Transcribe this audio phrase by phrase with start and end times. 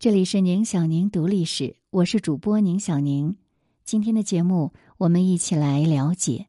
[0.00, 3.36] 这里是宁小宁读历史，我是主播宁小宁。
[3.84, 6.46] 今天的节目，我们一起来了解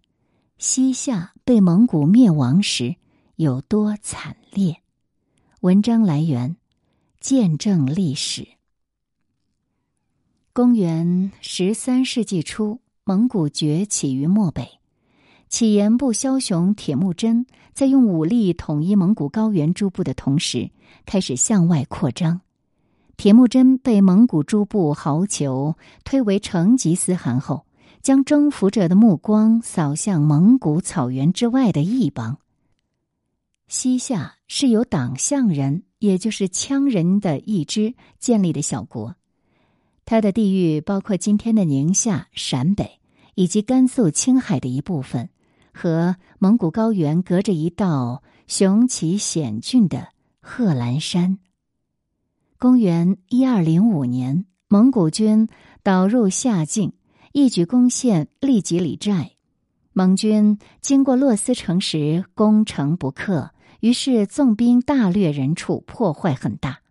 [0.57, 2.95] 西夏被蒙古灭亡时
[3.35, 4.77] 有多惨烈。
[5.59, 6.55] 文章来源：
[7.19, 8.47] 见证历史。
[10.53, 14.79] 公元十三世纪初，蒙古崛起于漠北，
[15.49, 20.71] 起言部枭雄铁木真在用武力统一蒙古高原诸部的同时，
[21.05, 22.39] 开始向外扩张。
[23.21, 27.67] 铁木真被蒙古诸部豪酋推为成吉思汗后，
[28.01, 32.39] 将征服者的目光扫向蒙古草原之外的异邦。
[33.67, 39.15] 西夏是由党项人，也就是羌人的一支建立的小国，
[40.03, 42.99] 它的地域包括今天的宁夏、陕北
[43.35, 45.29] 以及甘肃、青海的一部分，
[45.71, 50.07] 和蒙古高原隔着一道雄奇险峻的
[50.41, 51.37] 贺兰山。
[52.61, 55.47] 公元一二零五年，蒙古军
[55.81, 56.93] 导入夏境，
[57.31, 59.31] 一举攻陷利吉里寨。
[59.93, 63.49] 蒙军经过洛斯城时，攻城不克，
[63.79, 66.81] 于是纵兵大掠人畜，破坏很大。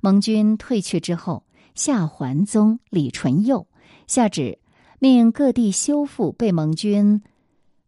[0.00, 1.42] 蒙军退去之后，
[1.74, 3.66] 夏桓宗李纯佑
[4.06, 4.60] 下旨，
[5.00, 7.20] 命各地修复被蒙军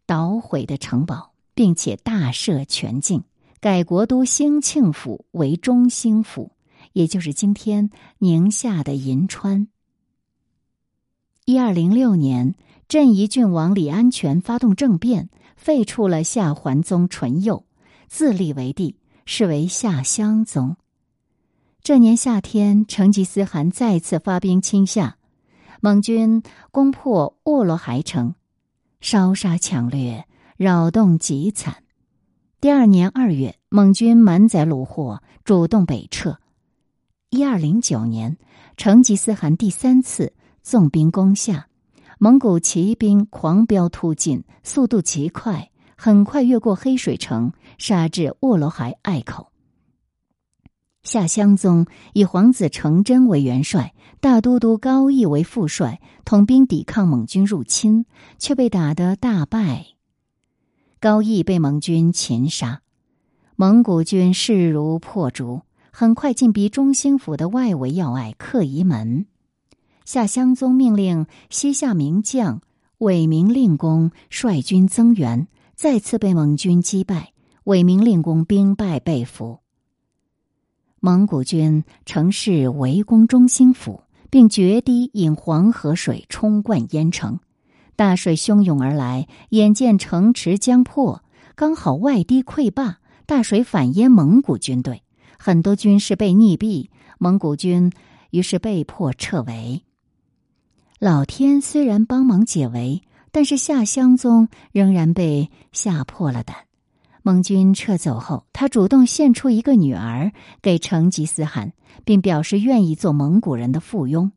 [0.07, 3.23] 捣毁的城堡，并且大赦全境，
[3.61, 6.51] 改国都兴庆府为中兴府。
[6.93, 9.69] 也就是今天宁夏的银川。
[11.45, 12.55] 一二零六年，
[12.87, 17.65] 镇宜郡王李安全发动政变，废黜了夏桓宗纯佑，
[18.09, 20.77] 自立为帝，是为夏襄宗。
[21.83, 25.17] 这年夏天，成吉思汗再次发兵侵夏，
[25.81, 28.37] 蒙军攻破沃罗海城，
[29.01, 31.83] 烧杀抢掠，扰动极惨。
[32.61, 36.39] 第二年二月，蒙军满载虏获，主动北撤。
[37.35, 38.37] 一二零九年，
[38.77, 41.67] 成吉思汗第三次纵兵攻下，
[42.19, 49.51] 蒙古骑兵狂飙突进，速度极快，很快越过黑水城，杀至沃罗海隘口。
[51.05, 58.05] 夏襄宗以皇子成真为元帅，大都督高义为副帅，统兵抵抗蒙军入侵，
[58.39, 59.87] 却被打得大败。
[61.01, 62.83] 高义被蒙军擒杀，
[63.57, 65.63] 蒙古军势如破竹。
[65.95, 69.27] 很快进逼中兴府的外围要隘克夷门，
[70.07, 72.63] 夏襄宗命令西夏名将
[72.97, 77.33] 韦明令公率军增援，再次被蒙军击败。
[77.65, 79.61] 韦明令公兵败被俘。
[80.99, 87.39] 蒙古军乘势围攻中兴府，并决堤引黄河水冲灌淹城。
[87.95, 91.23] 大水汹涌而来，眼见城池将破，
[91.55, 95.03] 刚好外堤溃坝，大水反淹蒙古军队。
[95.45, 96.87] 很多军士被溺毙，
[97.19, 97.91] 蒙古军
[98.31, 99.83] 于是被迫撤围。
[101.01, 106.59] 老天虽然帮忙解围，但是夏襄宗仍然被吓破了胆。
[107.25, 110.31] 蒙军撤走后，他主动献出一个女儿
[110.63, 111.73] 给成吉思汗，
[112.05, 114.31] 并表示愿意做蒙古人的附庸。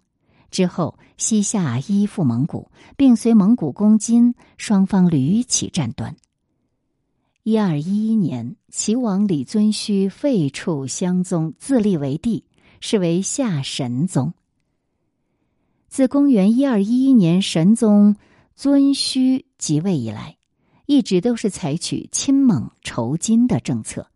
[0.49, 6.15] 之后，西夏依附蒙古，并随蒙古攻金，双方屡起战端。
[7.45, 12.43] 一二一一年，齐王李遵顼废黜襄宗，自立为帝，
[12.79, 14.33] 是为夏神宗。
[15.87, 18.15] 自公元一二一一年神宗
[18.55, 20.37] 遵顼即位以来，
[20.87, 24.07] 一直都是采取亲蒙仇金的政策。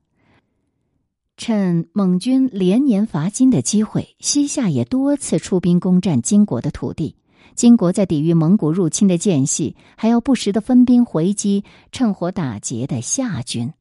[1.37, 7.18] 趁蒙军连年伐金的机会，西夏也多次出兵攻占金国的土地。
[7.55, 13.73] 金国在抵御蒙古入侵的间隙，还要不时的分兵回击，趁火打劫的夏军。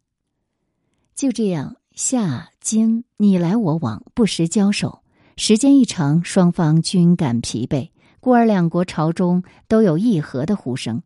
[1.14, 5.00] 就这样，夏金你来我往，不时交手，
[5.36, 7.90] 时间一长，双方均感疲惫，
[8.20, 11.02] 故而两国朝中都有议和的呼声。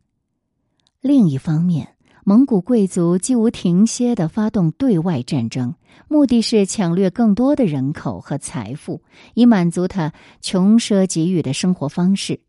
[1.01, 5.75] 另一方面，蒙古贵族既无停歇的发动对外战争，
[6.07, 9.01] 目的是抢掠更多的人口和财富，
[9.33, 12.39] 以满足他穷奢极欲的生活方式。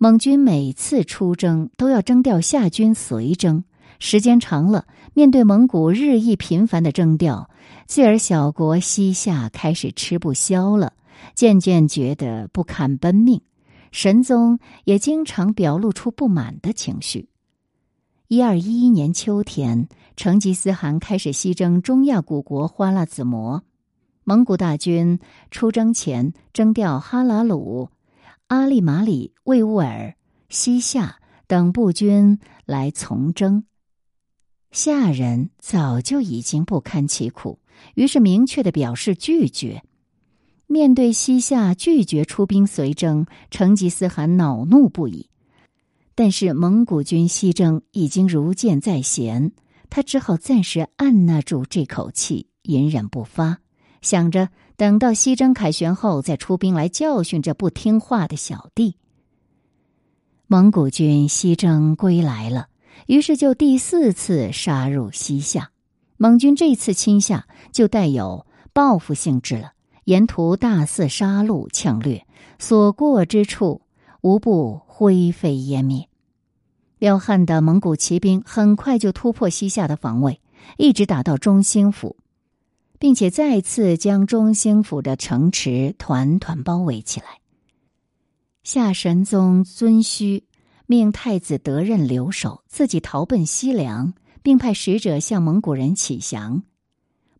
[0.00, 3.64] 蒙军每次出征都要征调夏军随征，
[3.98, 7.50] 时间长了，面对蒙古日益频繁的征调，
[7.88, 10.92] 继而小国西夏开始吃不消了，
[11.34, 13.42] 渐渐觉得不堪奔命。
[13.90, 17.28] 神宗也经常表露出不满的情绪。
[18.28, 23.64] 一二一一年秋天，成吉思汗开始西征中亚古国花剌子模，
[24.22, 25.18] 蒙古大军
[25.50, 27.88] 出征前征调哈拉鲁。
[28.48, 30.14] 阿利马里、魏乌尔、
[30.48, 33.64] 西夏等部军来从征，
[34.70, 37.58] 夏人早就已经不堪其苦，
[37.94, 39.82] 于是明确的表示拒绝。
[40.66, 45.28] 面对西夏拒绝出兵随征，成吉思汗恼怒不已。
[46.14, 49.52] 但是蒙古军西征已经如箭在弦，
[49.90, 53.58] 他只好暂时按捺住这口气，隐忍不发，
[54.00, 58.94] 想着等到西征凯旋后再出兵来教训这不听话的小弟。
[60.46, 62.68] 蒙古军西征归来了，
[63.08, 65.72] 于是就第四次杀入西夏。
[66.16, 69.72] 蒙军这次侵夏就带有报复性质了，
[70.04, 72.24] 沿途大肆杀戮抢掠，
[72.60, 73.82] 所过之处
[74.20, 76.08] 无不灰飞烟灭。
[77.00, 80.40] 彪悍的蒙古骑兵很快就突破西夏的防卫，
[80.76, 82.16] 一直打到中兴府，
[82.98, 87.26] 并且再次将中兴府的城池团团包围起来。
[88.62, 90.44] 夏神宗遵须
[90.86, 94.14] 命太子德任留守，自己逃奔西凉。
[94.40, 96.62] 并派使者向蒙古人乞降。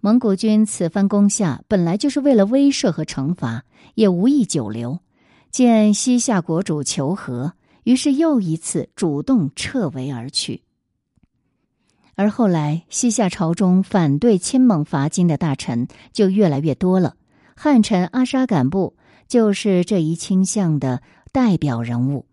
[0.01, 3.65] 蒙古军此番攻下，本来就是为了威慑和惩罚，
[3.95, 4.99] 也无意久留。
[5.51, 10.63] 见西夏国主求和，于是又一次主动撤围而去。
[12.19, 17.15] 而后来，西夏朝中反对亲蒙伐金的大臣就越来越多了。
[17.55, 18.97] 汉臣阿沙敢布
[19.29, 21.01] 就是这一倾向的
[21.31, 22.27] 代表人物。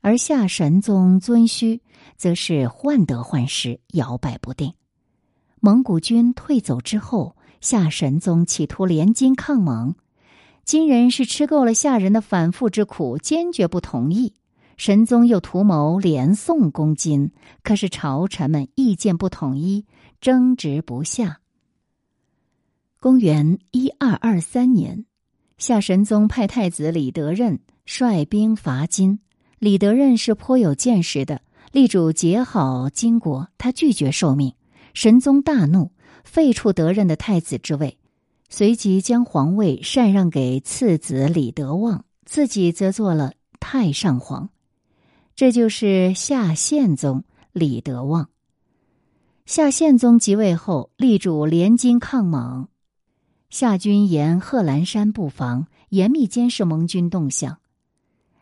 [0.00, 1.80] 而夏神宗遵虚
[2.16, 4.74] 则是患得患失，摇摆不定。
[5.60, 9.94] 蒙古军退走之后，夏神宗企图联金抗蒙，
[10.64, 14.34] 金人是吃够了夏人的反复之苦，坚决不同意。
[14.78, 17.32] 神宗又图谋连宋攻金，
[17.64, 19.84] 可是朝臣们意见不统一，
[20.20, 21.40] 争执不下。
[23.00, 25.04] 公元一二二三年，
[25.58, 29.18] 夏神宗派太子李德任率兵伐金。
[29.58, 31.42] 李德任是颇有见识的，
[31.72, 34.54] 力主结好金国，他拒绝受命。
[34.94, 35.90] 神宗大怒，
[36.22, 37.98] 废黜德任的太子之位，
[38.48, 44.48] 随即将皇位禅让给次子李德旺，自己则做了太上皇。
[45.38, 48.28] 这就是夏宪宗李德旺。
[49.46, 52.66] 夏宪宗即位后，力主联金抗蒙，
[53.48, 57.58] 夏军沿贺兰山布防，严密监视蒙军动向。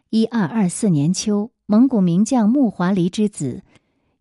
[0.09, 3.63] 一二二四年秋，蒙古名将木华黎之子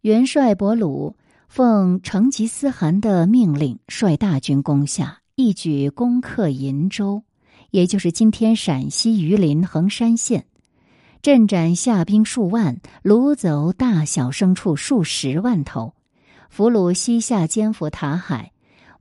[0.01, 1.16] 元帅伯鲁
[1.48, 7.24] 奉成吉思汗的命令，率大军攻下，一举攻克银州，
[7.71, 10.45] 也就是今天陕西榆林横山县，
[11.25, 15.95] 阵斩夏兵数万，掳走大小牲畜数十万头，
[16.51, 18.51] 俘虏西夏奸夫塔海。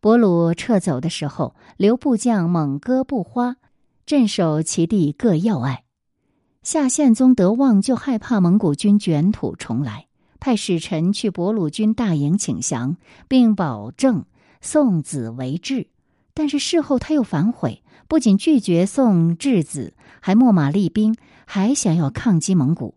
[0.00, 3.56] 伯鲁撤走的时候，留部将猛哥不花
[4.06, 5.84] 镇守其地各要隘。
[6.62, 10.06] 夏宪宗德旺就害怕蒙古军卷土重来，
[10.40, 12.96] 派使臣去博鲁军大营请降，
[13.28, 14.24] 并保证
[14.62, 15.88] 送子为质。
[16.32, 21.16] 但是事后他又反悔，不仅拒绝送质子，还秣马厉兵，
[21.46, 22.94] 还想要抗击蒙古，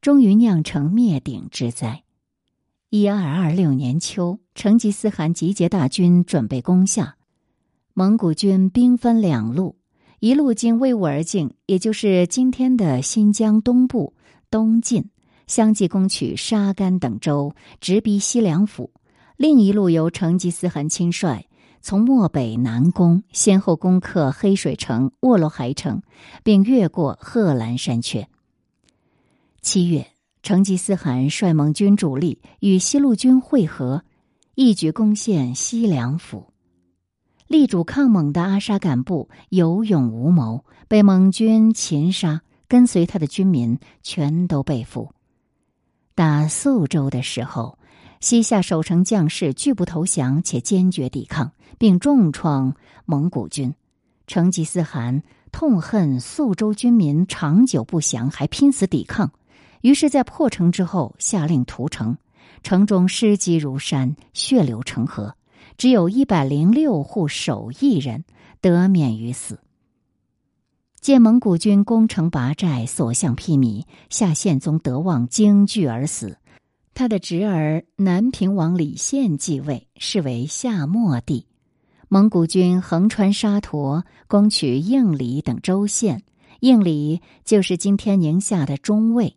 [0.00, 2.02] 终于酿成灭顶之灾。
[2.90, 7.16] 一二二六年秋，成吉思汗集结大军准备攻下，
[7.94, 9.76] 蒙古军兵分两路。
[10.20, 14.14] 一路经威武而进，也就是今天的新疆东部
[14.50, 15.10] 东进，
[15.48, 18.90] 相继攻取沙干等州，直逼西凉府；
[19.36, 21.46] 另一路由成吉思汗亲率，
[21.82, 26.00] 从漠北南攻，先后攻克黑水城、卧罗海城，
[26.44, 28.28] 并越过贺兰山缺。
[29.60, 30.06] 七月，
[30.42, 34.04] 成吉思汗率蒙军主力与西路军会合，
[34.54, 36.52] 一举攻陷西凉府。
[37.48, 45.12] 力主抗蒙的阿沙敢布有勇无谋，被蒙军擒杀，跟随他的军民全都被俘。
[46.14, 47.76] 打肃州的时候，
[48.22, 53.74] 西夏守城将士拒不投降，且坚决抵抗，并重创蒙古军。
[54.28, 59.32] 成吉思汗痛恨肃州军民长久不降，还拼死抵抗，
[59.80, 62.16] 于是，在破城之后，下令屠城，
[62.62, 65.34] 城中尸积如山，血流成河。
[65.76, 68.24] 只有一百零六户守义人
[68.60, 69.58] 得免于死。
[71.00, 76.38] 见蒙古军攻城拔寨，所向披靡，夏宪宗德旺惊惧而死。
[76.94, 81.46] 他的侄儿南平王李宪继位，是为夏末帝。
[82.08, 86.22] 蒙古军横穿沙陀，攻取应里等州县。
[86.60, 89.36] 应里就是今天宁夏的中卫。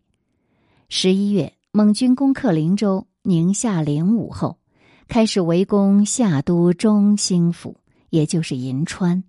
[0.90, 4.60] 十一月，蒙军攻克灵州，宁夏灵武后。
[5.08, 7.78] 开始围攻夏都中兴府，
[8.10, 9.24] 也就是银川。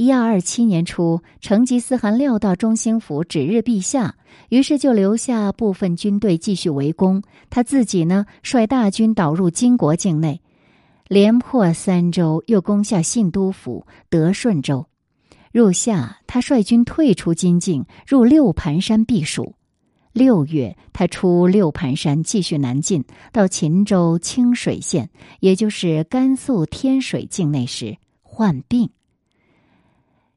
[0.00, 4.14] 一二二七年初，成吉思汗料到中兴府指日必下，
[4.48, 7.22] 于是就留下部分军队继续围攻。
[7.50, 10.40] 他自己呢，率大军导入金国境内，
[11.06, 14.86] 连破三州，又攻下信都府、德顺州。
[15.52, 19.54] 入夏，他率军退出金境，入六盘山避暑。
[20.14, 28.88] 六月，他出六盘山，继续南进，到秦州清水县，也就是甘肃天水境内时，患病。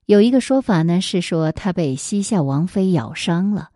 [0.05, 3.69] 有一个说法呢，是说他被西夏王妃咬伤了。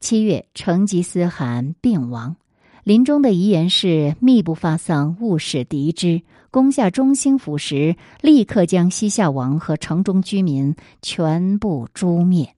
[0.00, 2.36] 七月，成吉思汗病亡，
[2.84, 6.22] 临终的遗言是：密不发丧，勿使敌之。
[6.50, 12.54] 攻下中兴府时，立刻将西夏王和城中居民全部诛灭。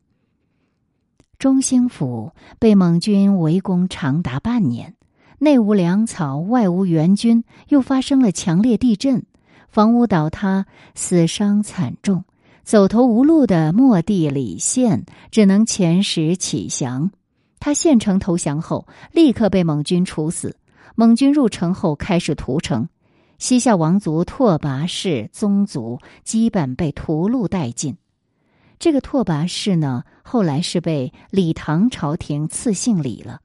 [1.36, 4.94] 中兴府被蒙军围攻长达半年，
[5.40, 9.24] 内无粮草，外无援军，又发生了强烈地震，
[9.68, 12.22] 房屋倒塌，死伤惨重。
[12.62, 17.10] 走投无路的末帝李宪只能遣使启降。
[17.58, 20.56] 他献城投降后，立刻被蒙军处死。
[20.94, 22.88] 蒙军入城后，开始屠城。
[23.38, 27.96] 西夏王族拓跋氏宗族基本被屠戮殆尽。
[28.78, 33.40] 这个拓跋氏呢，后来是被李唐朝廷赐姓李了。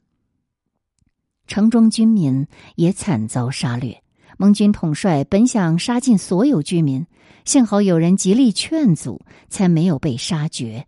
[1.47, 4.01] 城中军民也惨遭杀掠。
[4.37, 7.07] 蒙军统帅本想杀尽所有居民，
[7.45, 10.87] 幸好有人极力劝阻，才没有被杀绝。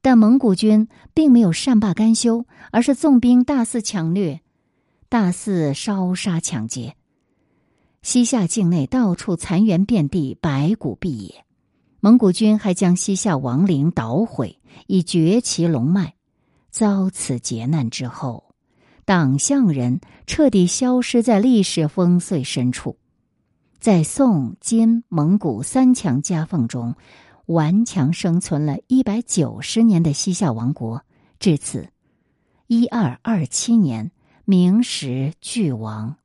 [0.00, 4.40] 但蒙古军并没有善罢甘休，而是纵兵大肆抢掠，
[5.08, 6.96] 大肆烧杀抢劫。
[8.02, 11.44] 西夏境内到处残垣遍地，白骨蔽野。
[12.00, 14.58] 蒙古军还将西夏王陵捣毁，
[14.88, 16.14] 以绝其龙脉。
[16.68, 18.51] 遭此劫难之后，
[19.04, 22.96] 党项人彻底消失在历史烽燧深处。
[23.78, 26.94] 在宋、金、蒙古三强夹缝中，
[27.46, 31.02] 顽强生存了一百九十年的西夏王国，
[31.40, 31.88] 至此，
[32.68, 34.12] 一二二七年，
[34.44, 36.16] 名实俱亡。